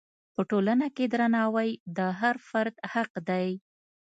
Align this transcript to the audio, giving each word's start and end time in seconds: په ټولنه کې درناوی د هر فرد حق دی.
په 0.35 0.41
ټولنه 0.49 0.87
کې 0.95 1.05
درناوی 1.13 1.69
د 1.97 1.99
هر 2.19 2.35
فرد 2.47 2.75
حق 2.93 3.11
دی. 3.29 3.47